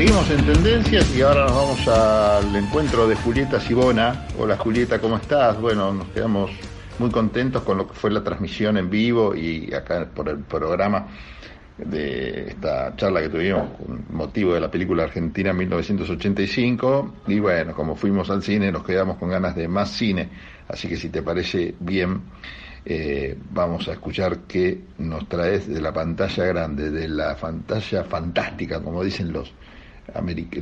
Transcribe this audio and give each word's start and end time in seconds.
seguimos 0.00 0.30
en 0.30 0.46
tendencias 0.46 1.14
y 1.14 1.20
ahora 1.20 1.44
nos 1.44 1.54
vamos 1.54 1.88
al 1.88 2.56
encuentro 2.56 3.06
de 3.06 3.16
Julieta 3.16 3.60
Sibona. 3.60 4.28
Hola 4.38 4.56
Julieta, 4.56 4.98
¿cómo 4.98 5.18
estás? 5.18 5.60
Bueno, 5.60 5.92
nos 5.92 6.08
quedamos 6.08 6.50
muy 6.98 7.10
contentos 7.10 7.62
con 7.64 7.76
lo 7.76 7.86
que 7.86 7.92
fue 7.92 8.10
la 8.10 8.24
transmisión 8.24 8.78
en 8.78 8.88
vivo 8.88 9.34
y 9.36 9.70
acá 9.74 10.08
por 10.08 10.30
el 10.30 10.38
programa 10.38 11.06
de 11.76 12.48
esta 12.48 12.96
charla 12.96 13.20
que 13.20 13.28
tuvimos 13.28 13.76
con 13.76 14.06
motivo 14.08 14.54
de 14.54 14.60
la 14.60 14.70
película 14.70 15.04
Argentina 15.04 15.52
1985 15.52 17.16
y 17.26 17.38
bueno, 17.38 17.74
como 17.74 17.94
fuimos 17.94 18.30
al 18.30 18.42
cine 18.42 18.72
nos 18.72 18.84
quedamos 18.84 19.18
con 19.18 19.28
ganas 19.28 19.54
de 19.54 19.68
más 19.68 19.90
cine, 19.90 20.30
así 20.66 20.88
que 20.88 20.96
si 20.96 21.10
te 21.10 21.20
parece 21.20 21.74
bien 21.78 22.22
eh, 22.86 23.36
vamos 23.50 23.86
a 23.88 23.92
escuchar 23.92 24.38
qué 24.48 24.80
nos 24.96 25.28
traes 25.28 25.68
de 25.68 25.82
la 25.82 25.92
pantalla 25.92 26.46
grande, 26.46 26.90
de 26.90 27.06
la 27.06 27.36
pantalla 27.36 28.02
fantástica, 28.04 28.82
como 28.82 29.04
dicen 29.04 29.30
los, 29.30 29.52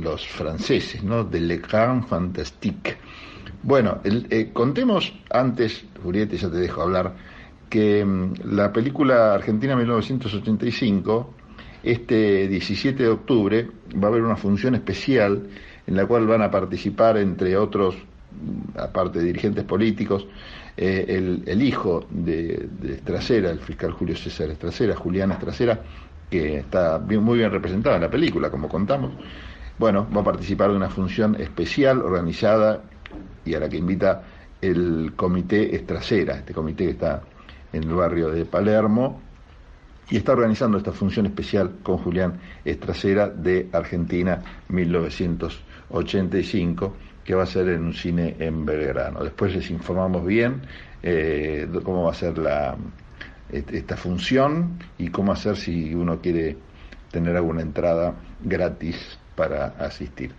los 0.01 0.27
franceses, 0.27 1.03
¿no? 1.03 1.23
De 1.23 1.39
l'écran 1.39 2.03
fantastique. 2.03 2.97
Bueno, 3.61 3.99
eh, 4.03 4.51
contemos 4.53 5.13
antes, 5.29 5.85
Julieta, 6.01 6.35
ya 6.35 6.49
te 6.49 6.57
dejo 6.57 6.81
hablar, 6.81 7.13
que 7.69 8.03
mm, 8.05 8.33
la 8.55 8.71
película 8.71 9.33
Argentina 9.33 9.75
1985, 9.75 11.33
este 11.83 12.47
17 12.47 13.03
de 13.03 13.09
octubre, 13.09 13.67
va 14.01 14.07
a 14.07 14.11
haber 14.11 14.23
una 14.23 14.35
función 14.35 14.75
especial 14.75 15.47
en 15.85 15.95
la 15.95 16.05
cual 16.05 16.27
van 16.27 16.41
a 16.41 16.51
participar, 16.51 17.17
entre 17.17 17.57
otros, 17.57 17.95
mm, 17.95 18.77
aparte 18.79 19.19
de 19.19 19.25
dirigentes 19.25 19.65
políticos, 19.65 20.25
eh, 20.81 21.41
el, 21.45 21.61
hijo 21.61 22.07
de, 22.09 22.69
Estracera, 22.83 23.49
el 23.49 23.59
fiscal 23.59 23.91
Julio 23.91 24.15
César 24.15 24.49
Estracera, 24.49 24.95
Julián 24.95 25.31
Estracera, 25.31 25.81
que 26.29 26.59
está 26.59 26.99
muy 26.99 27.37
bien 27.37 27.51
representado 27.51 27.95
en 27.95 28.03
la 28.03 28.09
película, 28.09 28.49
como 28.49 28.69
contamos. 28.69 29.11
Bueno, 29.77 30.07
va 30.15 30.21
a 30.21 30.25
participar 30.25 30.71
de 30.71 30.77
una 30.77 30.89
función 30.89 31.35
especial 31.39 32.01
organizada 32.01 32.81
y 33.45 33.53
a 33.55 33.59
la 33.59 33.69
que 33.69 33.77
invita 33.77 34.23
el 34.61 35.13
comité 35.15 35.75
Estracera, 35.75 36.35
este 36.35 36.53
comité 36.53 36.85
que 36.85 36.91
está 36.91 37.21
en 37.71 37.83
el 37.83 37.93
barrio 37.93 38.29
de 38.29 38.45
Palermo, 38.45 39.21
y 40.09 40.17
está 40.17 40.33
organizando 40.33 40.77
esta 40.77 40.91
función 40.91 41.25
especial 41.27 41.77
con 41.83 41.99
Julián 41.99 42.41
Estracera 42.65 43.29
de 43.29 43.69
Argentina 43.71 44.41
1985 44.67 46.95
que 47.23 47.35
va 47.35 47.43
a 47.43 47.45
ser 47.45 47.69
en 47.69 47.83
un 47.83 47.93
cine 47.93 48.35
en 48.39 48.65
Belgrano. 48.65 49.23
Después 49.23 49.55
les 49.55 49.69
informamos 49.69 50.25
bien 50.25 50.63
eh, 51.03 51.69
cómo 51.83 52.05
va 52.05 52.11
a 52.11 52.15
ser 52.15 52.39
la, 52.39 52.75
esta 53.51 53.97
función 53.97 54.79
y 54.97 55.09
cómo 55.09 55.31
hacer 55.31 55.57
si 55.57 55.93
uno 55.93 56.19
quiere 56.21 56.57
tener 57.11 57.35
alguna 57.35 57.61
entrada 57.61 58.15
gratis 58.43 59.17
para 59.35 59.67
asistir. 59.79 60.33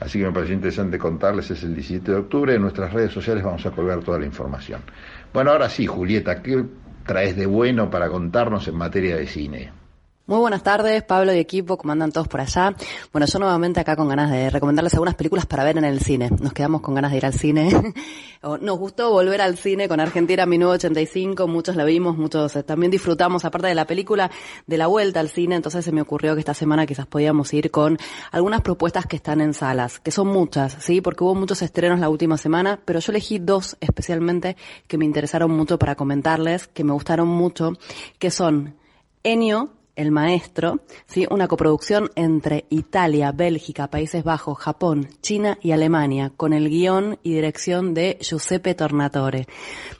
Así 0.00 0.18
que 0.18 0.26
me 0.26 0.32
pareció 0.32 0.54
interesante 0.54 0.98
contarles, 0.98 1.50
es 1.50 1.62
el 1.62 1.74
17 1.74 2.10
de 2.10 2.18
octubre, 2.18 2.54
en 2.54 2.62
nuestras 2.62 2.92
redes 2.92 3.12
sociales 3.12 3.44
vamos 3.44 3.64
a 3.64 3.70
colgar 3.70 4.00
toda 4.00 4.18
la 4.18 4.26
información. 4.26 4.80
Bueno, 5.32 5.50
ahora 5.50 5.68
sí, 5.68 5.86
Julieta, 5.86 6.42
¿qué 6.42 6.64
traes 7.06 7.36
de 7.36 7.46
bueno 7.46 7.90
para 7.90 8.08
contarnos 8.08 8.66
en 8.66 8.76
materia 8.76 9.16
de 9.16 9.26
cine? 9.26 9.83
Muy 10.26 10.38
buenas 10.38 10.62
tardes, 10.62 11.02
Pablo 11.02 11.34
y 11.34 11.38
equipo, 11.38 11.76
¿cómo 11.76 11.92
andan 11.92 12.10
todos 12.10 12.28
por 12.28 12.40
allá? 12.40 12.74
Bueno, 13.12 13.26
yo 13.26 13.38
nuevamente 13.38 13.80
acá 13.80 13.94
con 13.94 14.08
ganas 14.08 14.30
de 14.30 14.48
recomendarles 14.48 14.94
algunas 14.94 15.16
películas 15.16 15.44
para 15.44 15.64
ver 15.64 15.76
en 15.76 15.84
el 15.84 16.00
cine. 16.00 16.30
Nos 16.40 16.54
quedamos 16.54 16.80
con 16.80 16.94
ganas 16.94 17.10
de 17.10 17.18
ir 17.18 17.26
al 17.26 17.34
cine. 17.34 17.70
Nos 18.62 18.78
gustó 18.78 19.10
volver 19.10 19.42
al 19.42 19.58
cine 19.58 19.86
con 19.86 20.00
Argentina 20.00 20.46
1985, 20.46 21.46
muchos 21.46 21.76
la 21.76 21.84
vimos, 21.84 22.16
muchos 22.16 22.56
eh, 22.56 22.62
también 22.62 22.90
disfrutamos, 22.90 23.44
aparte 23.44 23.66
de 23.66 23.74
la 23.74 23.86
película, 23.86 24.30
de 24.66 24.78
la 24.78 24.86
vuelta 24.86 25.20
al 25.20 25.28
cine, 25.28 25.56
entonces 25.56 25.84
se 25.84 25.92
me 25.92 26.00
ocurrió 26.00 26.32
que 26.32 26.40
esta 26.40 26.54
semana 26.54 26.86
quizás 26.86 27.06
podíamos 27.06 27.52
ir 27.52 27.70
con 27.70 27.98
algunas 28.30 28.62
propuestas 28.62 29.04
que 29.04 29.16
están 29.16 29.42
en 29.42 29.52
salas, 29.52 30.00
que 30.00 30.10
son 30.10 30.28
muchas, 30.28 30.74
¿sí? 30.80 31.02
Porque 31.02 31.22
hubo 31.22 31.34
muchos 31.34 31.60
estrenos 31.60 32.00
la 32.00 32.08
última 32.08 32.38
semana, 32.38 32.80
pero 32.82 32.98
yo 32.98 33.12
elegí 33.12 33.40
dos 33.40 33.76
especialmente 33.78 34.56
que 34.86 34.96
me 34.96 35.04
interesaron 35.04 35.50
mucho 35.50 35.78
para 35.78 35.96
comentarles, 35.96 36.66
que 36.66 36.82
me 36.82 36.94
gustaron 36.94 37.28
mucho, 37.28 37.74
que 38.18 38.30
son 38.30 38.74
Enio, 39.22 39.70
el 39.96 40.10
Maestro, 40.10 40.80
¿sí? 41.06 41.26
una 41.30 41.48
coproducción 41.48 42.10
entre 42.16 42.64
Italia, 42.70 43.32
Bélgica, 43.32 43.88
Países 43.88 44.24
Bajos, 44.24 44.58
Japón, 44.58 45.08
China 45.20 45.58
y 45.62 45.72
Alemania, 45.72 46.32
con 46.36 46.52
el 46.52 46.68
guion 46.68 47.18
y 47.22 47.32
dirección 47.34 47.94
de 47.94 48.18
Giuseppe 48.20 48.74
Tornatore. 48.74 49.46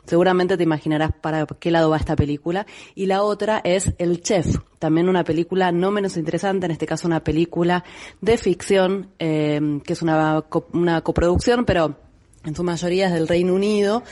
Seguramente 0.05 0.57
te 0.57 0.63
imaginarás 0.63 1.13
para 1.13 1.47
qué 1.47 1.71
lado 1.71 1.91
va 1.91 1.97
esta 1.97 2.17
película. 2.17 2.67
Y 2.95 3.07
la 3.07 3.23
otra 3.23 3.61
es 3.65 3.95
El 3.99 4.21
Chef, 4.21 4.59
también 4.79 5.09
una 5.09 5.25
película 5.25 5.73
no 5.73 5.91
menos 5.91 6.17
interesante, 6.17 6.67
en 6.67 6.73
este 6.73 6.87
caso 6.87 7.07
una 7.07 7.25
película 7.25 7.85
de 8.21 8.37
ficción, 8.37 9.11
eh, 9.19 9.81
que 9.85 9.93
es 9.93 10.03
una, 10.03 10.45
una 10.73 11.01
coproducción, 11.01 11.65
pero 11.65 11.97
en 12.45 12.55
su 12.55 12.63
mayoría 12.63 13.07
es 13.07 13.15
del 13.15 13.29
Reino 13.29 13.55
Unido 13.55 14.03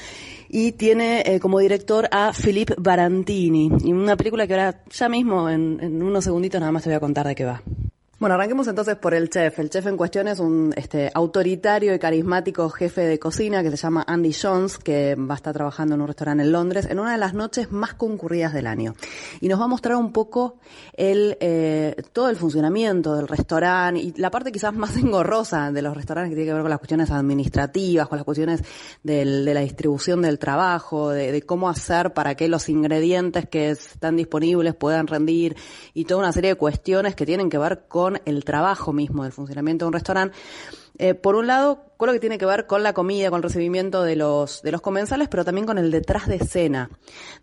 y 0.53 0.73
tiene 0.73 1.23
eh, 1.25 1.41
como 1.41 1.59
director 1.59 2.09
a 2.13 2.33
Philippe 2.33 2.75
Barantini, 2.79 3.73
y 3.83 3.93
una 3.93 4.17
película 4.17 4.47
que 4.47 4.53
ahora 4.53 4.85
ya 4.91 5.09
mismo 5.09 5.49
en, 5.49 5.79
en 5.81 6.03
unos 6.03 6.25
segunditos 6.25 6.61
nada 6.61 6.71
más 6.71 6.83
te 6.83 6.91
voy 6.91 6.97
a 6.97 7.01
contar 7.01 7.27
de 7.27 7.35
qué 7.35 7.45
va. 7.47 7.63
Bueno, 8.23 8.37
arranquemos 8.37 8.69
entonces 8.69 8.95
por 8.95 9.15
el 9.15 9.31
chef. 9.31 9.59
El 9.59 9.69
chef 9.69 9.85
en 9.89 9.97
cuestión 9.97 10.29
es 10.29 10.39
un 10.39 10.73
este, 10.77 11.11
autoritario 11.13 11.93
y 11.93 11.99
carismático 11.99 12.71
jefe 12.71 13.01
de 13.01 13.19
cocina 13.19 13.65
que 13.65 13.71
se 13.73 13.77
llama 13.77 14.05
Andy 14.07 14.33
Jones, 14.33 14.79
que 14.79 15.17
va 15.17 15.35
a 15.35 15.37
estar 15.39 15.53
trabajando 15.53 15.97
en 15.97 16.03
un 16.03 16.07
restaurante 16.07 16.45
en 16.45 16.53
Londres 16.53 16.87
en 16.89 17.01
una 17.01 17.11
de 17.11 17.19
las 17.19 17.35
noches 17.35 17.73
más 17.73 17.95
concurridas 17.95 18.53
del 18.53 18.69
año. 18.69 18.95
Y 19.41 19.49
nos 19.49 19.59
va 19.59 19.65
a 19.65 19.67
mostrar 19.67 19.97
un 19.97 20.13
poco 20.13 20.61
el, 20.93 21.37
eh, 21.41 21.97
todo 22.13 22.29
el 22.29 22.37
funcionamiento 22.37 23.17
del 23.17 23.27
restaurante 23.27 24.01
y 24.01 24.13
la 24.17 24.31
parte 24.31 24.53
quizás 24.53 24.73
más 24.73 24.97
engorrosa 24.99 25.73
de 25.73 25.83
los 25.83 25.93
restaurantes 25.93 26.31
que 26.31 26.37
tiene 26.37 26.51
que 26.51 26.55
ver 26.55 26.63
con 26.63 26.71
las 26.71 26.79
cuestiones 26.79 27.11
administrativas, 27.11 28.07
con 28.07 28.19
las 28.19 28.25
cuestiones 28.25 28.63
de 29.03 29.25
la 29.25 29.63
distribución 29.63 30.23
del 30.23 30.39
trabajo, 30.39 31.11
de 31.11 31.43
cómo 31.43 31.69
hacer 31.69 32.13
para 32.13 32.37
que 32.37 32.47
los 32.47 32.69
ingredientes 32.69 33.49
que 33.49 33.71
están 33.71 34.15
disponibles 34.15 34.77
puedan 34.77 35.09
rendir 35.09 35.57
y 35.93 36.05
toda 36.05 36.21
una 36.21 36.33
serie 36.33 36.51
de 36.51 36.55
cuestiones 36.55 37.17
que 37.17 37.27
tienen 37.27 37.51
que 37.51 37.59
ver 37.59 37.87
con 37.89 38.12
el 38.25 38.45
trabajo 38.45 38.93
mismo 38.93 39.23
del 39.23 39.33
funcionamiento 39.33 39.85
de 39.85 39.89
un 39.89 39.93
restaurante. 39.93 40.37
Eh, 40.99 41.15
por 41.15 41.35
un 41.37 41.47
lado, 41.47 41.87
con 41.97 42.09
lo 42.09 42.13
que 42.13 42.21
tiene 42.21 42.37
que 42.37 42.47
ver 42.47 42.67
con 42.67 42.83
la 42.83 42.93
comida, 42.93 43.31
con 43.31 43.39
el 43.39 43.43
recibimiento 43.45 44.03
de 44.03 44.17
los, 44.17 44.61
de 44.63 44.73
los 44.73 44.81
comensales, 44.81 45.29
pero 45.29 45.45
también 45.45 45.67
con 45.67 45.79
el 45.79 45.91
detrás 45.91 46.27
de 46.27 46.37
escena 46.37 46.91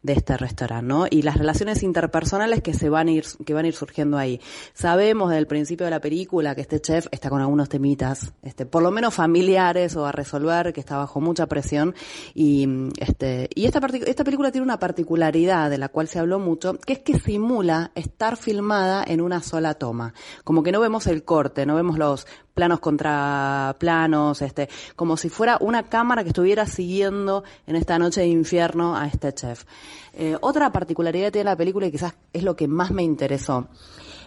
de 0.04 0.14
este 0.14 0.38
restaurante, 0.38 0.86
¿no? 0.86 1.06
Y 1.10 1.22
las 1.22 1.38
relaciones 1.38 1.82
interpersonales 1.82 2.62
que 2.62 2.74
se 2.74 2.90
van 2.90 3.08
a 3.08 3.12
ir, 3.12 3.26
que 3.46 3.54
van 3.54 3.66
a 3.66 3.70
ir 3.70 3.74
surgiendo 3.74 4.18
ahí. 4.18 4.40
Sabemos 4.74 5.30
desde 5.30 5.40
el 5.40 5.48
principio 5.48 5.86
de 5.86 5.92
la 5.92 6.02
película 6.02 6.56
que 6.56 6.62
este 6.62 6.82
chef 6.82 7.08
está 7.12 7.30
con 7.30 7.42
algunos 7.42 7.70
temitas, 7.70 8.34
este, 8.44 8.66
por 8.66 8.84
lo 8.84 8.92
menos 8.92 9.14
familiares 9.14 9.96
o 9.96 10.06
a 10.06 10.12
resolver, 10.12 10.74
que 10.74 10.80
está 10.80 10.98
bajo 10.98 11.22
mucha 11.22 11.48
presión. 11.48 11.96
Y, 12.34 12.68
este, 13.00 13.50
y 13.56 13.66
esta, 13.66 13.80
esta 14.06 14.24
película 14.24 14.52
tiene 14.52 14.66
una 14.66 14.80
particularidad 14.80 15.70
de 15.70 15.78
la 15.78 15.90
cual 15.90 16.08
se 16.08 16.20
habló 16.20 16.38
mucho, 16.38 16.74
que 16.74 16.94
es 16.94 17.00
que 17.00 17.18
simula 17.18 17.92
estar 17.96 18.38
filmada 18.38 19.04
en 19.08 19.22
una 19.22 19.42
sola 19.42 19.74
toma. 19.74 20.14
Como 20.44 20.64
que 20.64 20.72
no 20.72 20.82
vemos 20.82 21.08
el 21.08 21.24
corte, 21.24 21.66
no 21.66 21.76
vemos 21.76 21.98
los 21.98 22.28
planos 22.59 22.81
contra 22.81 23.74
planos, 23.80 24.42
este, 24.42 24.68
como 24.97 25.16
si 25.16 25.30
fuera 25.30 25.58
una 25.62 25.84
cámara 25.84 26.24
que 26.24 26.31
estuviera 26.31 26.66
siguiendo 26.66 27.46
en 27.66 27.78
esta 27.78 27.97
noche 27.97 28.20
de 28.20 28.28
infierno 28.28 28.97
a 28.97 29.08
este 29.08 29.34
chef. 29.34 29.64
Eh, 30.12 30.36
otra 30.42 30.70
particularidad 30.70 31.28
que 31.28 31.31
tiene 31.31 31.46
la 31.52 31.56
película 31.56 31.88
y 31.88 31.92
quizás 31.92 32.16
es 32.34 32.44
lo 32.44 32.58
que 32.58 32.68
más 32.68 32.92
me 32.92 33.02
interesó 33.02 33.70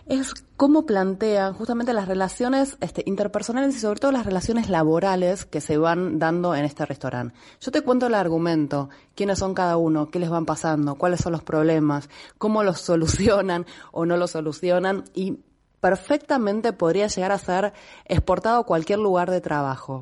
es 0.07 0.33
cómo 0.57 0.87
plantean 0.87 1.53
justamente 1.53 1.93
las 1.93 2.09
relaciones 2.09 2.79
este, 2.81 3.03
interpersonales 3.07 3.77
y 3.77 3.81
sobre 3.81 4.01
todo 4.01 4.13
las 4.13 4.25
relaciones 4.25 4.71
laborales 4.71 5.45
que 5.45 5.61
se 5.61 5.77
van 5.77 6.19
dando 6.19 6.55
en 6.55 6.65
este 6.65 6.87
restaurante. 6.87 7.35
Yo 7.61 7.71
te 7.71 7.83
cuento 7.83 8.07
el 8.07 8.15
argumento, 8.15 8.89
quiénes 9.15 9.39
son 9.41 9.53
cada 9.53 9.77
uno, 9.77 10.11
qué 10.11 10.19
les 10.19 10.31
van 10.31 10.47
pasando, 10.47 10.95
cuáles 10.95 11.21
son 11.21 11.33
los 11.33 11.43
problemas, 11.43 12.09
cómo 12.39 12.65
los 12.65 12.81
solucionan 12.81 13.67
o 13.93 14.07
no 14.07 14.17
los 14.17 14.31
solucionan 14.33 15.05
y 15.15 15.39
perfectamente 15.83 16.73
podría 16.73 17.09
llegar 17.09 17.33
a 17.33 17.39
ser 17.39 17.73
exportado 18.05 18.61
a 18.61 18.65
cualquier 18.65 19.01
lugar 19.01 19.33
de 19.33 19.41
trabajo. 19.41 20.01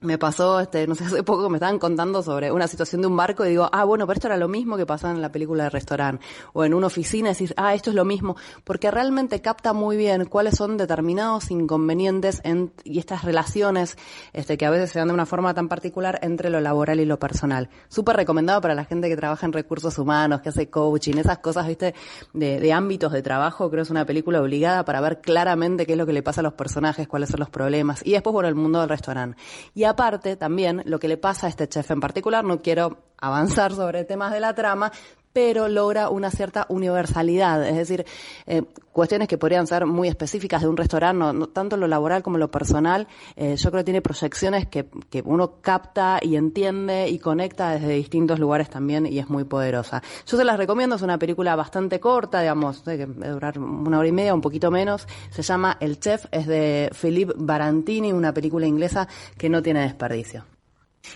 Me 0.00 0.18
pasó, 0.18 0.60
este, 0.60 0.86
no 0.86 0.94
sé, 0.94 1.04
hace 1.06 1.22
poco 1.22 1.48
me 1.48 1.56
estaban 1.56 1.78
contando 1.78 2.22
sobre 2.22 2.52
una 2.52 2.68
situación 2.68 3.00
de 3.00 3.06
un 3.06 3.16
barco 3.16 3.46
y 3.46 3.50
digo, 3.50 3.68
ah, 3.72 3.84
bueno, 3.84 4.06
pero 4.06 4.16
esto 4.16 4.28
era 4.28 4.36
lo 4.36 4.46
mismo 4.46 4.76
que 4.76 4.84
pasaba 4.84 5.14
en 5.14 5.22
la 5.22 5.32
película 5.32 5.64
de 5.64 5.70
restaurante. 5.70 6.24
O 6.52 6.64
en 6.64 6.74
una 6.74 6.88
oficina 6.88 7.30
decís, 7.30 7.54
ah, 7.56 7.74
esto 7.74 7.90
es 7.90 7.96
lo 7.96 8.04
mismo. 8.04 8.36
Porque 8.64 8.90
realmente 8.90 9.40
capta 9.40 9.72
muy 9.72 9.96
bien 9.96 10.26
cuáles 10.26 10.56
son 10.56 10.76
determinados 10.76 11.50
inconvenientes 11.50 12.42
en, 12.44 12.72
y 12.84 12.98
estas 12.98 13.24
relaciones, 13.24 13.96
este, 14.34 14.58
que 14.58 14.66
a 14.66 14.70
veces 14.70 14.90
se 14.90 14.98
dan 14.98 15.08
de 15.08 15.14
una 15.14 15.24
forma 15.24 15.54
tan 15.54 15.68
particular 15.68 16.18
entre 16.22 16.50
lo 16.50 16.60
laboral 16.60 17.00
y 17.00 17.06
lo 17.06 17.18
personal. 17.18 17.70
Súper 17.88 18.16
recomendado 18.16 18.60
para 18.60 18.74
la 18.74 18.84
gente 18.84 19.08
que 19.08 19.16
trabaja 19.16 19.46
en 19.46 19.54
recursos 19.54 19.98
humanos, 19.98 20.42
que 20.42 20.50
hace 20.50 20.68
coaching, 20.68 21.16
esas 21.16 21.38
cosas, 21.38 21.66
viste, 21.66 21.94
de, 22.34 22.60
de 22.60 22.72
ámbitos 22.72 23.12
de 23.12 23.22
trabajo. 23.22 23.70
Creo 23.70 23.82
que 23.82 23.86
es 23.86 23.90
una 23.90 24.04
película 24.04 24.42
obligada 24.42 24.84
para 24.84 25.00
ver 25.00 25.22
claramente 25.22 25.86
qué 25.86 25.92
es 25.92 25.98
lo 25.98 26.04
que 26.04 26.12
le 26.12 26.22
pasa 26.22 26.42
a 26.42 26.44
los 26.44 26.52
personajes, 26.52 27.08
cuáles 27.08 27.30
son 27.30 27.40
los 27.40 27.48
problemas. 27.48 28.04
Y 28.04 28.12
después, 28.12 28.34
bueno, 28.34 28.48
el 28.48 28.54
mundo 28.54 28.80
del 28.80 28.90
restaurante. 28.90 29.38
Aparte, 29.86 30.36
también, 30.36 30.82
lo 30.86 30.98
que 30.98 31.08
le 31.08 31.16
pasa 31.16 31.46
a 31.46 31.50
este 31.50 31.68
chef 31.68 31.90
en 31.90 32.00
particular, 32.00 32.44
no 32.44 32.62
quiero 32.62 33.12
avanzar 33.18 33.72
sobre 33.74 34.04
temas 34.04 34.32
de 34.32 34.40
la 34.40 34.54
trama, 34.54 34.92
pero 35.36 35.68
logra 35.68 36.08
una 36.08 36.30
cierta 36.30 36.64
universalidad, 36.70 37.62
es 37.68 37.76
decir, 37.76 38.06
eh, 38.46 38.62
cuestiones 38.90 39.28
que 39.28 39.36
podrían 39.36 39.66
ser 39.66 39.84
muy 39.84 40.08
específicas 40.08 40.62
de 40.62 40.68
un 40.68 40.78
restaurante, 40.78 41.46
tanto 41.52 41.76
lo 41.76 41.86
laboral 41.86 42.22
como 42.22 42.38
lo 42.38 42.50
personal, 42.50 43.06
eh, 43.36 43.54
yo 43.54 43.70
creo 43.70 43.82
que 43.82 43.84
tiene 43.84 44.00
proyecciones 44.00 44.66
que, 44.66 44.86
que 45.10 45.20
uno 45.26 45.60
capta 45.60 46.20
y 46.22 46.36
entiende 46.36 47.10
y 47.10 47.18
conecta 47.18 47.72
desde 47.72 47.90
distintos 47.90 48.38
lugares 48.38 48.70
también 48.70 49.04
y 49.04 49.18
es 49.18 49.28
muy 49.28 49.44
poderosa. 49.44 50.02
Yo 50.26 50.38
se 50.38 50.44
las 50.44 50.56
recomiendo, 50.56 50.96
es 50.96 51.02
una 51.02 51.18
película 51.18 51.54
bastante 51.54 52.00
corta, 52.00 52.40
digamos, 52.40 52.80
que 52.80 53.04
durar 53.04 53.58
una 53.58 53.98
hora 53.98 54.08
y 54.08 54.12
media, 54.12 54.32
un 54.32 54.40
poquito 54.40 54.70
menos, 54.70 55.06
se 55.28 55.42
llama 55.42 55.76
El 55.80 56.00
Chef, 56.00 56.24
es 56.30 56.46
de 56.46 56.90
Philippe 56.98 57.34
Barantini, 57.36 58.10
una 58.10 58.32
película 58.32 58.66
inglesa 58.66 59.06
que 59.36 59.50
no 59.50 59.62
tiene 59.62 59.82
desperdicio. 59.82 60.55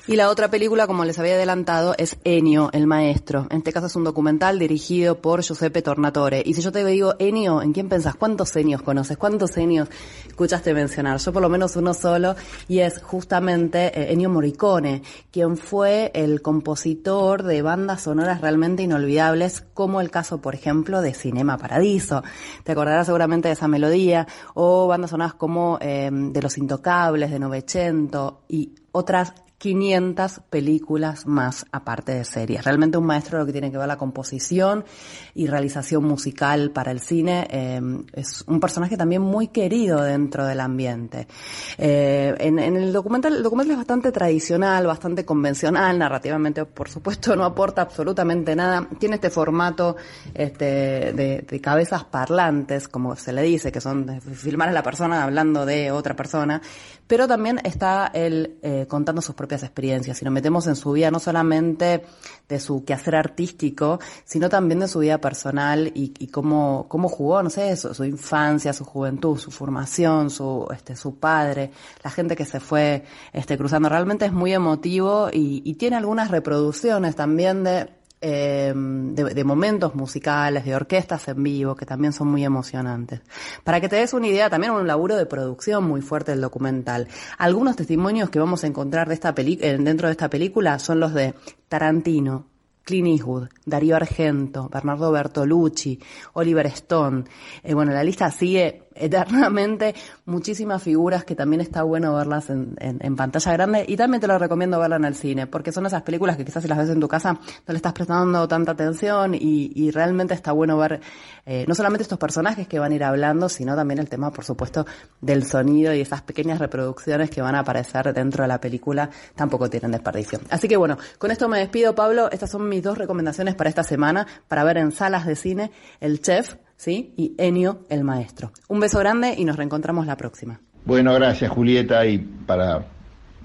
Y 0.07 0.17
la 0.17 0.29
otra 0.29 0.51
película, 0.51 0.87
como 0.87 1.05
les 1.05 1.19
había 1.19 1.35
adelantado, 1.35 1.95
es 1.97 2.17
Ennio, 2.25 2.71
el 2.73 2.87
maestro. 2.87 3.47
En 3.51 3.59
este 3.59 3.73
caso 3.73 3.87
es 3.87 3.97
un 3.97 4.05
documental 4.05 4.59
dirigido 4.59 5.21
por 5.21 5.43
Giuseppe 5.43 5.83
Tornatore. 5.83 6.43
Y 6.45 6.55
si 6.55 6.63
yo 6.63 6.73
te 6.73 6.85
digo 6.85 7.15
Ennio, 7.19 7.63
¿en 7.63 7.73
quién 7.73 7.89
pensás? 7.89 8.17
¿Cuántos 8.17 8.55
Enios 8.57 8.83
conoces? 8.83 9.17
¿Cuántos 9.17 9.57
Enios 9.57 9.89
escuchaste 10.27 10.75
mencionar? 10.75 11.19
Yo 11.19 11.33
por 11.33 11.43
lo 11.43 11.49
menos 11.49 11.77
uno 11.77 11.95
solo, 11.95 12.35
y 12.67 12.81
es 12.81 13.01
justamente 13.03 13.87
eh, 13.99 14.13
Ennio 14.13 14.31
Morricone, 14.31 15.03
quien 15.31 15.57
fue 15.57 16.11
el 16.15 16.43
compositor 16.43 17.43
de 17.43 17.63
bandas 17.63 18.03
sonoras 18.03 18.41
realmente 18.41 18.83
inolvidables, 18.83 19.61
como 19.75 20.01
el 20.01 20.11
caso, 20.11 20.41
por 20.41 20.55
ejemplo, 20.55 21.03
de 21.03 21.15
Cinema 21.15 21.59
Paradiso. 21.59 22.23
Te 22.65 22.73
acordarás 22.73 23.07
seguramente 23.07 23.49
de 23.49 23.55
esa 23.55 23.69
melodía, 23.69 24.27
o 24.55 24.87
bandas 24.87 25.11
sonoras 25.11 25.35
como 25.35 25.79
eh, 25.81 26.11
de 26.11 26.43
Los 26.43 26.59
Intocables, 26.59 27.31
de 27.31 27.39
Novecento, 27.39 28.43
y 28.49 28.75
otras 28.93 29.35
500 29.61 30.41
películas 30.49 31.27
más 31.27 31.67
aparte 31.71 32.13
de 32.13 32.25
series. 32.25 32.65
Realmente 32.65 32.97
un 32.97 33.05
maestro 33.05 33.39
lo 33.39 33.45
que 33.45 33.53
tiene 33.53 33.71
que 33.71 33.77
ver 33.77 33.87
la 33.87 33.99
composición 33.99 34.87
y 35.35 35.47
realización 35.49 36.03
musical 36.05 36.71
para 36.71 36.91
el 36.91 37.01
cine. 37.01 37.47
Eh, 37.51 37.81
es 38.15 38.43
un 38.47 38.59
personaje 38.59 38.97
también 38.97 39.21
muy 39.21 39.49
querido 39.49 40.01
dentro 40.01 40.47
del 40.47 40.61
ambiente. 40.61 41.29
Eh, 41.77 42.35
en, 42.39 42.59
el 42.59 42.91
documental, 42.91 43.37
el 43.37 43.43
documental 43.43 43.73
es 43.73 43.77
bastante 43.77 44.13
tradicional, 44.13 44.87
bastante 44.87 45.27
convencional, 45.27 45.99
narrativamente 45.99 46.65
por 46.65 46.89
supuesto 46.89 47.37
no 47.37 47.45
aporta 47.45 47.83
absolutamente 47.83 48.57
nada. 48.57 48.89
Tiene 48.99 49.17
este 49.17 49.29
formato 49.29 49.97
este, 50.33 51.13
de, 51.13 51.61
cabezas 51.61 52.05
parlantes, 52.05 52.89
como 52.89 53.15
se 53.15 53.35
le 53.35 53.43
dice, 53.43 53.71
que 53.71 53.83
son 53.83 54.23
filmar 54.23 54.71
a 54.71 54.73
la 54.73 54.83
persona 54.83 55.23
hablando 55.23 55.67
de 55.67 55.91
otra 55.91 56.17
persona, 56.17 56.63
pero 57.07 57.29
también 57.29 57.61
está 57.63 58.11
él 58.15 58.57
eh, 58.63 58.87
contando 58.89 59.21
sus 59.21 59.35
propias 59.51 59.63
experiencias. 59.65 60.19
Si 60.19 60.25
nos 60.25 60.33
metemos 60.33 60.69
en 60.69 60.77
su 60.77 60.93
vida, 60.93 61.11
no 61.11 61.19
solamente 61.19 62.05
de 62.49 62.61
su 62.61 62.85
quehacer 62.85 63.17
artístico, 63.17 63.99
sino 64.25 64.49
también 64.49 64.79
de 64.79 64.87
su 64.87 65.01
vida 65.01 65.19
personal 65.19 65.91
y, 65.93 66.29
cómo, 66.29 66.87
cómo 66.89 67.09
jugó, 67.09 67.43
no 67.43 67.51
sé, 67.51 67.75
su, 67.77 67.93
su, 67.93 68.05
infancia, 68.05 68.73
su 68.73 68.85
juventud, 68.85 69.37
su 69.39 69.51
formación, 69.51 70.31
su, 70.31 70.69
este, 70.73 70.95
su 70.95 71.17
padre, 71.17 71.73
la 72.05 72.11
gente 72.11 72.37
que 72.37 72.45
se 72.45 72.61
fue 72.61 73.03
este, 73.33 73.59
cruzando. 73.59 73.89
Realmente 73.89 74.25
es 74.25 74.33
muy 74.33 74.53
emotivo 74.53 75.31
y, 75.33 75.63
y 75.65 75.75
tiene 75.75 75.97
algunas 75.97 76.31
reproducciones 76.31 77.17
también 77.17 77.65
de 77.65 77.89
eh, 78.23 78.73
de, 78.75 79.45
momentos 79.45 79.95
musicales, 79.95 80.65
de 80.65 80.75
orquestas 80.75 81.27
en 81.29 81.43
vivo, 81.43 81.75
que 81.75 81.87
también 81.87 82.13
son 82.13 82.29
muy 82.29 82.45
emocionantes. 82.45 83.23
Para 83.65 83.81
que 83.81 83.89
te 83.89 83.97
des 83.97 84.13
una 84.13 84.27
idea, 84.27 84.51
también 84.51 84.73
un 84.73 84.87
laburo 84.87 85.17
de 85.17 85.25
producción 85.27 85.85
muy 85.85 86.03
fuerte 86.03 86.33
del 86.33 86.43
documental. 86.43 87.09
Algunos 87.39 87.77
testimonios 87.77 88.29
que 88.29 88.39
vamos 88.39 88.63
a 88.63 88.67
encontrar 88.67 89.09
de 89.09 89.15
esta 89.15 89.35
eh, 89.37 89.79
dentro 89.81 90.09
de 90.09 90.13
esta 90.13 90.29
película 90.29 90.79
son 90.79 91.01
los 91.01 91.15
de 91.15 91.35
Tarantino, 91.69 92.47
Clint 92.85 93.09
Eastwood, 93.09 93.49
Darío 93.65 93.97
Argento, 93.97 94.69
Bernardo 94.69 95.13
Bertolucci, 95.13 95.99
Oliver 96.35 96.67
Stone. 96.67 97.25
Eh, 97.63 97.73
bueno, 97.73 97.93
la 97.93 98.05
lista 98.05 98.31
sigue 98.31 98.89
eternamente 99.01 99.95
muchísimas 100.27 100.83
figuras 100.83 101.25
que 101.25 101.35
también 101.35 101.61
está 101.61 101.83
bueno 101.83 102.15
verlas 102.15 102.51
en, 102.51 102.77
en, 102.79 103.17
pantalla 103.17 103.53
grande 103.53 103.85
y 103.87 103.97
también 103.97 104.21
te 104.21 104.27
lo 104.27 104.39
recomiendo 104.39 104.79
verla 104.79 104.97
en 104.97 105.05
el 105.05 105.15
cine 105.15 105.47
porque 105.47 105.73
son 105.73 105.87
esas 105.87 106.03
películas 106.03 106.37
que 106.37 106.45
quizás 106.45 106.63
si 106.63 106.69
las 106.69 106.79
ves 106.79 106.91
en 106.91 107.01
tu 107.01 107.09
casa 107.09 107.33
no 107.33 107.41
le 107.67 107.77
estás 107.77 107.93
prestando 107.93 108.47
tanta 108.49 108.73
atención 108.73 109.35
y, 109.35 109.91
realmente 109.91 110.35
está 110.35 110.53
bueno 110.53 110.77
ver 110.77 111.01
eh, 111.45 111.65
no 111.67 111.75
solamente 111.75 112.03
estos 112.03 112.19
personajes 112.19 112.69
que 112.69 112.79
van 112.79 112.93
a 112.93 112.95
ir 112.95 113.03
hablando 113.03 113.49
sino 113.49 113.75
también 113.75 113.99
el 113.99 114.09
tema 114.09 114.31
por 114.31 114.45
supuesto 114.45 114.87
del 115.21 115.45
sonido 115.45 115.93
y 115.93 116.01
esas 116.01 116.23
pequeñas 116.23 116.59
reproducciones 116.59 117.31
que 117.31 117.43
van 117.43 117.57
a 117.57 117.61
aparecer 117.61 118.13
dentro 118.15 118.45
de 118.45 118.49
la 118.49 118.61
película 118.61 119.11
tampoco 119.35 119.69
tienen 119.69 119.91
desperdicio. 119.91 120.41
Así 120.51 120.69
que 120.69 120.77
bueno, 120.77 120.99
con 121.19 121.31
esto 121.31 121.49
me 121.49 121.59
despido 121.59 121.95
Pablo, 121.95 122.31
estas 122.31 122.51
son 122.51 122.69
mis 122.69 122.83
dos 122.83 122.99
recomendaciones 122.99 123.55
para 123.55 123.71
esta 123.71 123.83
semana 123.83 124.27
para 124.49 124.65
ver 124.65 124.79
en 124.79 124.93
salas 124.93 125.27
de 125.27 125.37
cine 125.37 125.71
El 126.01 126.21
Chef 126.21 126.55
¿sí? 126.81 127.13
Y 127.19 127.35
Enio, 127.37 127.81
el 127.91 128.05
maestro. 128.05 128.53
Un 128.69 128.81
beso 128.81 128.99
grande 129.01 129.35
y 129.37 129.45
nos 129.45 129.57
reencontramos 129.57 130.07
la 130.07 130.17
próxima. 130.17 130.61
Bueno, 130.87 131.13
gracias 131.13 131.51
Julieta 131.51 132.07
y 132.07 132.17
para, 132.17 132.87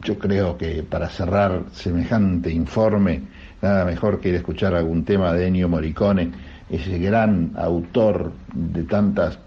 yo 0.02 0.18
creo 0.18 0.58
que 0.58 0.84
para 0.84 1.10
cerrar 1.10 1.66
semejante 1.74 2.50
informe, 2.50 3.24
nada 3.62 3.84
mejor 3.84 4.22
que 4.22 4.30
ir 4.30 4.36
a 4.36 4.38
escuchar 4.38 4.74
algún 4.74 5.04
tema 5.04 5.34
de 5.34 5.48
Ennio 5.48 5.68
Morricone, 5.68 6.32
ese 6.70 6.98
gran 6.98 7.52
autor 7.58 8.32
de 8.54 8.84
tantas 8.84 9.38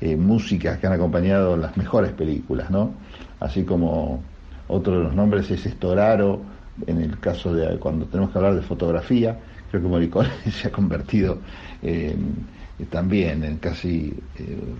eh, 0.00 0.14
músicas 0.14 0.78
que 0.78 0.86
han 0.86 0.92
acompañado 0.92 1.56
las 1.56 1.76
mejores 1.76 2.12
películas, 2.12 2.70
¿no? 2.70 2.92
Así 3.40 3.64
como 3.64 4.22
otro 4.68 4.98
de 4.98 5.04
los 5.04 5.14
nombres 5.14 5.50
es 5.50 5.66
Estoraro, 5.66 6.40
en 6.86 7.00
el 7.00 7.18
caso 7.18 7.52
de 7.52 7.80
cuando 7.80 8.06
tenemos 8.06 8.30
que 8.30 8.38
hablar 8.38 8.54
de 8.54 8.62
fotografía, 8.62 9.36
creo 9.72 9.82
que 9.82 9.88
Morricone 9.88 10.28
se 10.52 10.68
ha 10.68 10.70
convertido 10.70 11.40
en 11.82 12.54
también 12.90 13.44
en 13.44 13.58
casi 13.58 14.30
eh, 14.34 14.76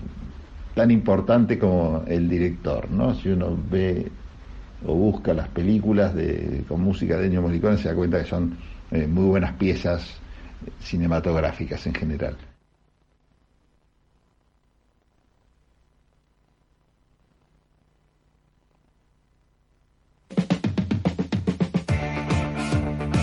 tan 0.74 0.90
importante 0.90 1.58
como 1.58 2.04
el 2.06 2.28
director, 2.28 2.90
¿no? 2.90 3.14
Si 3.14 3.28
uno 3.28 3.56
ve 3.56 4.18
o 4.80 4.94
busca 4.96 5.34
las 5.34 5.48
películas 5.48 6.14
de, 6.14 6.64
con 6.68 6.80
música 6.82 7.18
de 7.18 7.26
Ennio 7.26 7.42
Morricone 7.42 7.78
se 7.78 7.88
da 7.88 7.94
cuenta 7.94 8.18
que 8.22 8.28
son 8.28 8.58
eh, 8.90 9.06
muy 9.06 9.24
buenas 9.26 9.54
piezas 9.56 10.24
cinematográficas 10.78 11.86
en 11.86 11.94
general. 11.94 12.53